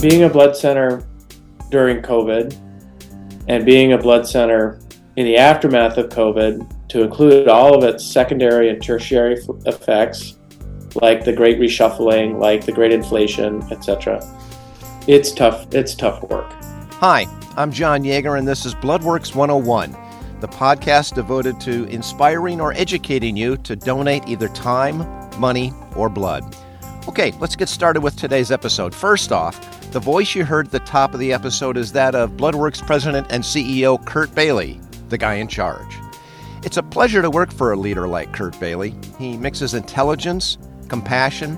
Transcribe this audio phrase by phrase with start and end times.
[0.00, 1.04] being a blood center
[1.70, 2.56] during COVID
[3.48, 4.78] and being a blood center
[5.16, 10.38] in the aftermath of COVID to include all of its secondary and tertiary effects,
[10.94, 14.22] like the great reshuffling, like the great inflation, etc.
[15.08, 15.66] It's tough.
[15.74, 16.46] It's tough work.
[16.92, 17.26] Hi,
[17.56, 19.96] I'm John Yeager, and this is Bloodworks 101,
[20.40, 24.98] the podcast devoted to inspiring or educating you to donate either time,
[25.40, 26.56] money, or blood.
[27.08, 28.94] Okay, let's get started with today's episode.
[28.94, 32.32] First off, the voice you heard at the top of the episode is that of
[32.32, 34.78] Bloodworks President and CEO Curt Bailey,
[35.08, 35.96] the guy in charge.
[36.62, 38.94] It's a pleasure to work for a leader like Curt Bailey.
[39.18, 41.56] He mixes intelligence, compassion,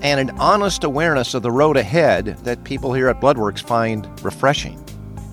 [0.00, 4.78] and an honest awareness of the road ahead that people here at Bloodworks find refreshing.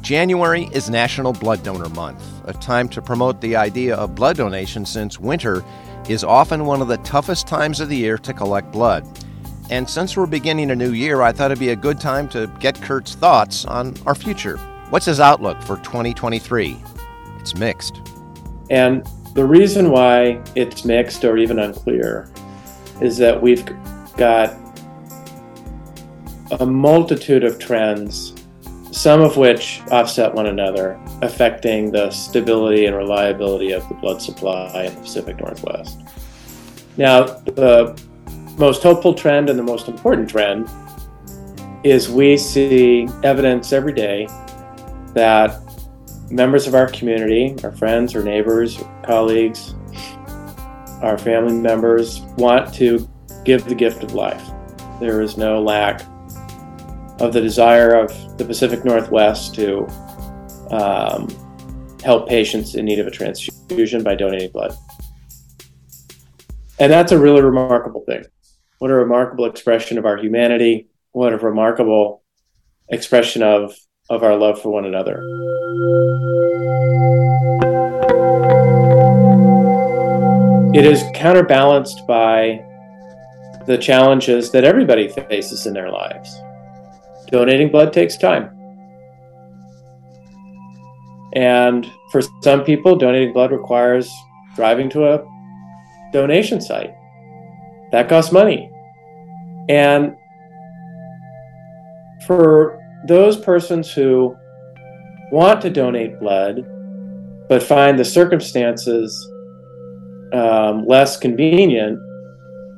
[0.02, 4.86] January is National Blood Donor Month, a time to promote the idea of blood donation
[4.86, 5.64] since winter
[6.08, 9.06] is often one of the toughest times of the year to collect blood.
[9.70, 12.48] And since we're beginning a new year, I thought it'd be a good time to
[12.60, 14.58] get Curt's thoughts on our future.
[14.90, 16.76] What's his outlook for 2023?
[17.40, 18.02] It's mixed.
[18.72, 22.32] And the reason why it's mixed or even unclear
[23.00, 23.64] is that we've
[24.18, 24.58] got
[26.60, 28.34] a multitude of trends,
[28.92, 34.86] some of which offset one another, affecting the stability and reliability of the blood supply
[34.86, 36.00] in the Pacific Northwest.
[36.98, 37.98] Now, the
[38.60, 40.70] most hopeful trend and the most important trend
[41.86, 44.28] is we see evidence every day
[45.14, 45.62] that
[46.30, 49.76] members of our community, our friends, our neighbors, colleagues,
[51.02, 53.10] our family members want to
[53.46, 54.52] give the gift of life.
[55.00, 56.02] There is no lack
[57.22, 59.88] of the desire of the Pacific Northwest to
[60.70, 61.30] um,
[62.04, 64.76] help patients in need of a transfusion by donating blood.
[66.80, 68.24] And that's a really remarkable thing.
[68.78, 70.88] What a remarkable expression of our humanity.
[71.12, 72.24] What a remarkable
[72.88, 73.76] expression of,
[74.10, 75.22] of our love for one another.
[80.74, 82.64] It is counterbalanced by
[83.66, 86.34] the challenges that everybody faces in their lives.
[87.30, 88.56] Donating blood takes time.
[91.34, 94.10] And for some people, donating blood requires
[94.56, 95.39] driving to a
[96.12, 96.94] donation site
[97.92, 98.72] that costs money.
[99.68, 100.16] And
[102.26, 104.36] for those persons who
[105.32, 106.66] want to donate blood,
[107.48, 109.32] but find the circumstances
[110.34, 112.00] um, less convenient,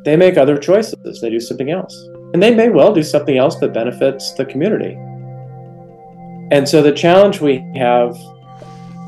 [0.06, 1.22] they make other choices.
[1.22, 1.96] They do something else.
[2.34, 4.98] And they may well do something else that benefits the community.
[6.52, 8.18] And so the challenge we have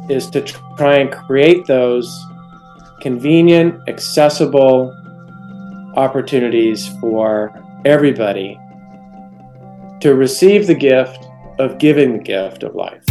[0.09, 0.41] is to
[0.77, 2.09] try and create those
[3.03, 4.95] convenient, accessible,
[5.97, 7.53] opportunities for
[7.83, 8.57] everybody
[9.99, 11.27] to receive the gift
[11.59, 13.03] of giving the gift of life.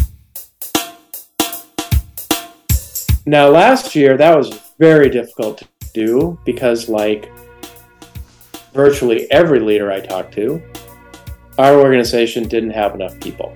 [3.27, 7.31] Now, last year, that was very difficult to do because, like
[8.73, 10.63] virtually every leader I talked to,
[11.59, 13.55] our organization didn't have enough people.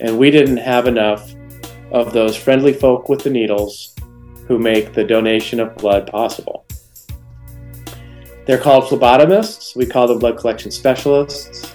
[0.00, 1.32] And we didn't have enough
[1.92, 3.94] of those friendly folk with the needles
[4.46, 6.64] who make the donation of blood possible.
[8.44, 9.76] They're called phlebotomists.
[9.76, 11.74] We call them blood collection specialists.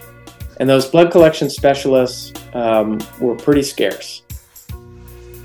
[0.59, 4.23] And those blood collection specialists um, were pretty scarce.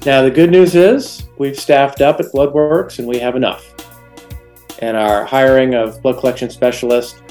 [0.04, 3.72] Now, the good news is we've staffed up at Bloodworks and we have enough.
[4.80, 7.22] And our hiring of blood collection specialists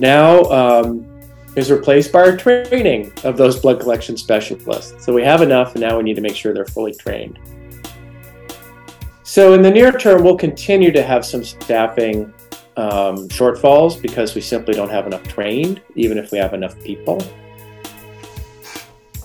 [0.00, 1.06] now um,
[1.54, 5.04] is replaced by our training of those blood collection specialists.
[5.04, 7.38] So we have enough, and now we need to make sure they're fully trained.
[9.26, 12.32] So, in the near term, we'll continue to have some staffing
[12.76, 17.20] um, shortfalls because we simply don't have enough trained, even if we have enough people.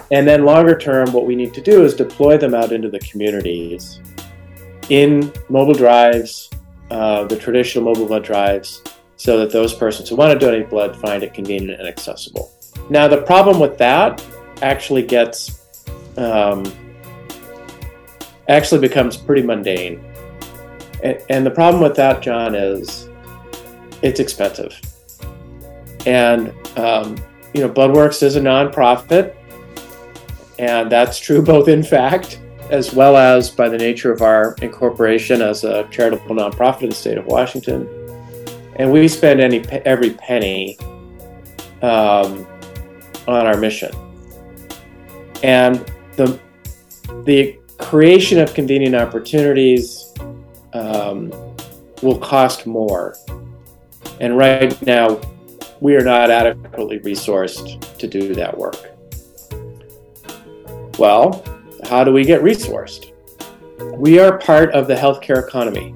[0.10, 2.98] And then longer term, what we need to do is deploy them out into the
[3.00, 4.02] communities
[4.90, 6.50] in mobile drives,
[6.90, 8.82] uh, the traditional mobile blood drives,
[9.18, 12.52] so that those persons who want to donate blood find it convenient and accessible.
[12.90, 14.26] Now, the problem with that
[14.64, 15.86] actually gets,
[16.18, 16.66] um,
[18.52, 20.04] actually becomes pretty mundane.
[21.04, 23.10] And, and the problem with that, John, is
[24.02, 24.80] it's expensive.
[26.06, 27.18] And, um,
[27.54, 29.36] you know, Bloodworks is a nonprofit,
[30.60, 32.40] and that's true both in fact
[32.72, 36.96] as well as by the nature of our incorporation as a charitable nonprofit in the
[36.96, 37.88] state of Washington.
[38.78, 40.78] And we spend any every penny
[41.82, 42.48] um,
[43.28, 43.92] on our mission.
[45.44, 46.40] And the
[47.26, 50.14] the creation of convenient opportunities
[50.74, 51.32] um,
[52.02, 53.16] will cost more
[54.22, 55.20] and right now,
[55.80, 58.76] we are not adequately resourced to do that work.
[61.00, 61.44] Well,
[61.90, 63.12] how do we get resourced?
[63.96, 65.96] We are part of the healthcare economy.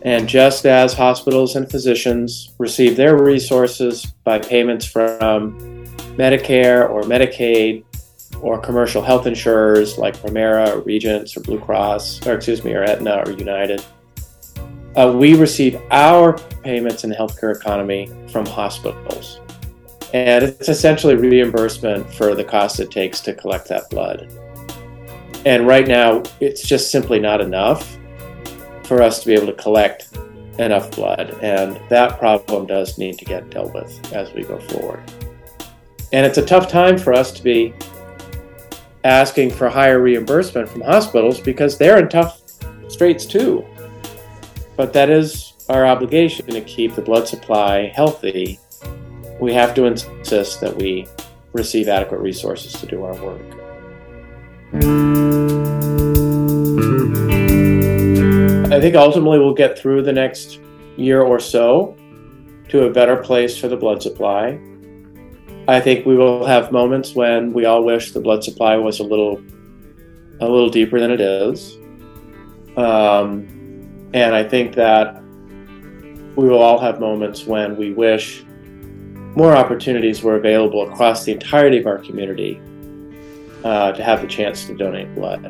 [0.00, 5.58] And just as hospitals and physicians receive their resources by payments from
[6.16, 7.84] Medicare or Medicaid
[8.40, 12.82] or commercial health insurers like Premera or Regence or Blue Cross, or excuse me, or
[12.82, 13.84] Aetna or United,
[14.96, 19.40] uh, we receive our payments in the healthcare economy from hospitals.
[20.12, 24.30] And it's essentially reimbursement for the cost it takes to collect that blood.
[25.44, 27.98] And right now, it's just simply not enough
[28.84, 30.16] for us to be able to collect
[30.58, 31.36] enough blood.
[31.42, 35.02] And that problem does need to get dealt with as we go forward.
[36.12, 37.74] And it's a tough time for us to be
[39.04, 42.42] asking for higher reimbursement from hospitals because they're in tough
[42.88, 43.64] straits too.
[44.76, 48.58] But that is our obligation to keep the blood supply healthy.
[49.40, 51.06] We have to insist that we
[51.52, 53.42] receive adequate resources to do our work.
[58.72, 60.58] I think ultimately we'll get through the next
[60.96, 61.96] year or so
[62.70, 64.58] to a better place for the blood supply.
[65.66, 69.02] I think we will have moments when we all wish the blood supply was a
[69.02, 69.42] little
[70.40, 71.76] a little deeper than it is.
[72.76, 75.22] Um, and I think that
[76.36, 78.44] we will all have moments when we wish
[79.36, 82.60] more opportunities were available across the entirety of our community
[83.64, 85.44] uh, to have the chance to donate blood.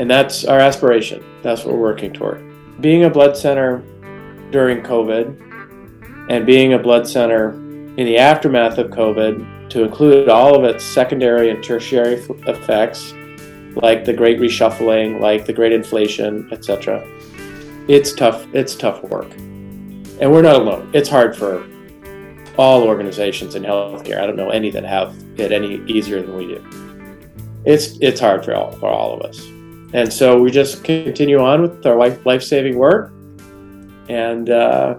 [0.00, 1.24] And that's our aspiration.
[1.42, 3.78] That's what we're working toward being a blood center
[4.50, 7.52] during COVID and being a blood center
[7.96, 12.14] in the aftermath of COVID to include all of its secondary and tertiary
[12.46, 13.14] effects,
[13.76, 17.02] like the great reshuffling, like the great inflation, etc.
[17.88, 18.46] It's tough.
[18.54, 20.90] It's tough work, and we're not alone.
[20.94, 21.66] It's hard for
[22.58, 24.20] all organizations in healthcare.
[24.20, 26.64] I don't know any that have it any easier than we do.
[27.64, 29.44] It's it's hard for all for all of us.
[29.94, 33.12] And so we just continue on with our life saving work
[34.08, 34.98] and uh,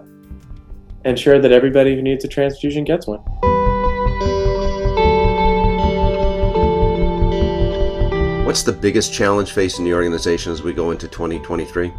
[1.05, 3.19] ensure that everybody who needs a transfusion gets one.
[8.45, 11.91] What's the biggest challenge facing the organization as we go into 2023?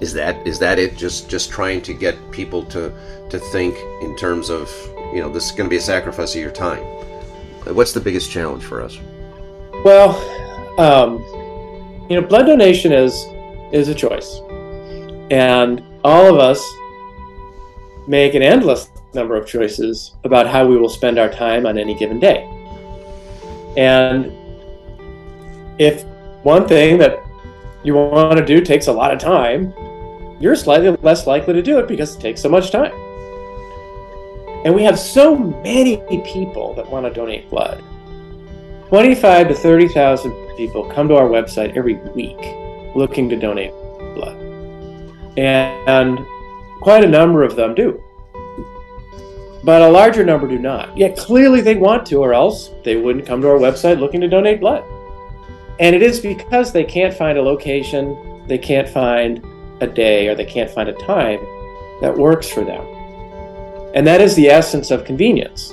[0.00, 0.96] Is that is that it?
[0.96, 2.92] Just just trying to get people to
[3.28, 4.70] to think in terms of
[5.12, 6.82] you know this is going to be a sacrifice of your time.
[7.64, 8.98] What's the biggest challenge for us?
[9.84, 10.10] Well,
[10.78, 11.18] um,
[12.08, 13.14] you know, blood donation is
[13.72, 14.40] is a choice,
[15.30, 16.64] and all of us
[18.06, 21.94] make an endless number of choices about how we will spend our time on any
[21.94, 22.44] given day.
[23.76, 24.32] And
[25.78, 26.04] if
[26.42, 27.18] one thing that
[27.82, 29.72] you want to do takes a lot of time,
[30.40, 32.92] you're slightly less likely to do it because it takes so much time.
[34.64, 37.82] And we have so many people that want to donate blood.
[38.88, 42.38] 25 to 30,000 people come to our website every week
[42.94, 43.70] looking to donate
[44.14, 44.36] blood.
[45.38, 46.18] And
[46.80, 48.02] quite a number of them do.
[49.62, 50.96] But a larger number do not.
[50.96, 54.28] Yet clearly they want to, or else they wouldn't come to our website looking to
[54.28, 54.82] donate blood.
[55.78, 59.44] And it is because they can't find a location, they can't find
[59.80, 61.40] a day, or they can't find a time
[62.00, 62.82] that works for them.
[63.94, 65.72] And that is the essence of convenience.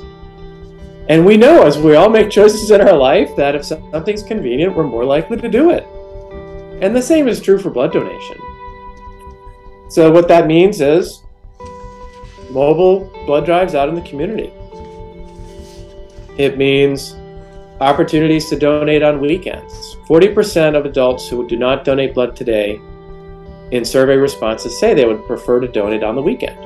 [1.10, 4.76] And we know as we all make choices in our life that if something's convenient,
[4.76, 5.86] we're more likely to do it.
[6.82, 8.38] And the same is true for blood donation.
[9.90, 11.24] So, what that means is
[12.50, 14.52] mobile blood drives out in the community.
[16.38, 17.16] It means
[17.80, 19.96] opportunities to donate on weekends.
[20.08, 22.80] 40% of adults who do not donate blood today
[23.72, 26.58] in survey responses say they would prefer to donate on the weekend.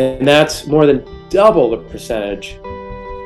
[0.00, 2.58] And that's more than double the percentage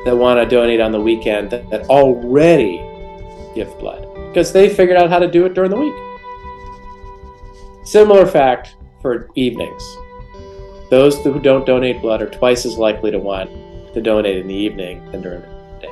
[0.05, 2.77] that want to donate on the weekend that, that already
[3.55, 5.93] give blood because they figured out how to do it during the week.
[7.83, 9.83] Similar fact for evenings.
[10.89, 13.49] Those who don't donate blood are twice as likely to want
[13.93, 15.47] to donate in the evening than during the
[15.81, 15.89] day.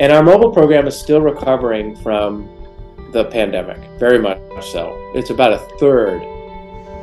[0.00, 2.48] And our mobile program is still recovering from
[3.12, 4.38] the pandemic, very much
[4.70, 4.94] so.
[5.14, 6.22] It's about a third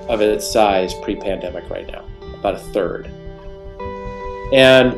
[0.10, 3.08] of its size pre pandemic right now, about a third.
[4.53, 4.98] And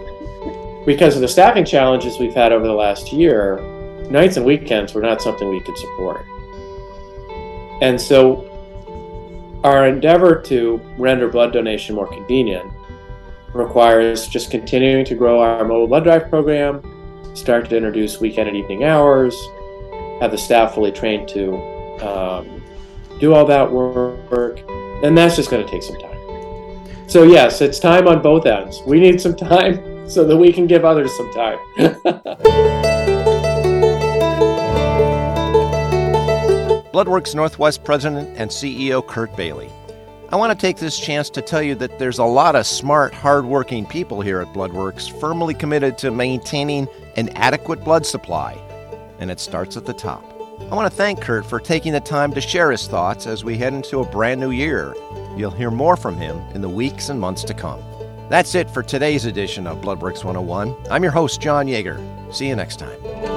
[0.86, 3.60] because of the staffing challenges we've had over the last year,
[4.10, 6.26] nights and weekends were not something we could support.
[7.82, 8.52] And so
[9.64, 12.72] our endeavor to render blood donation more convenient
[13.54, 16.82] requires just continuing to grow our mobile blood drive program,
[17.36, 19.36] start to introduce weekend and evening hours,
[20.20, 21.56] have the staff fully trained to
[22.02, 22.64] um,
[23.20, 24.60] do all that work,
[25.04, 26.16] and that's just going to take some time.
[27.08, 28.82] So, yes, it's time on both ends.
[28.86, 31.60] We need some time so that we can give others some time.
[36.96, 39.70] Bloodworks Northwest President and CEO Curt Bailey.
[40.30, 43.14] I want to take this chance to tell you that there's a lot of smart,
[43.14, 46.88] hardworking people here at Bloodworks firmly committed to maintaining
[47.18, 48.54] an adequate blood supply,
[49.20, 50.24] and it starts at the top.
[50.72, 53.58] I want to thank Curt for taking the time to share his thoughts as we
[53.58, 54.96] head into a brand new year.
[55.36, 57.84] You'll hear more from him in the weeks and months to come.
[58.30, 60.74] That's it for today's edition of Bloodworks 101.
[60.90, 62.00] I'm your host, John Yeager.
[62.34, 63.35] See you next time.